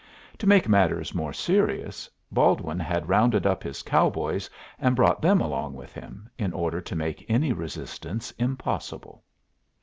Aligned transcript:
To 0.39 0.47
make 0.47 0.67
matters 0.67 1.13
more 1.13 1.31
serious, 1.31 2.09
Baldwin 2.31 2.79
had 2.79 3.07
rounded 3.07 3.45
up 3.45 3.61
his 3.61 3.83
cowboys 3.83 4.49
and 4.79 4.95
brought 4.95 5.21
them 5.21 5.39
along 5.41 5.75
with 5.75 5.93
him, 5.93 6.27
in 6.39 6.53
order 6.53 6.81
to 6.81 6.95
make 6.95 7.23
any 7.29 7.53
resistance 7.53 8.31
impossible. 8.39 9.23